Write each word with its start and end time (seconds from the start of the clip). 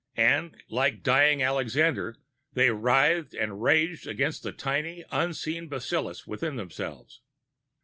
And, 0.17 0.59
like 0.67 1.03
dying 1.03 1.43
Alexander, 1.43 2.17
they 2.53 2.71
writhed 2.71 3.35
and 3.35 3.61
raged 3.61 4.07
against 4.07 4.41
the 4.41 4.51
tiny, 4.51 5.05
unseen 5.11 5.67
bacillus 5.69 6.25
within 6.25 6.55
themselves. 6.55 7.21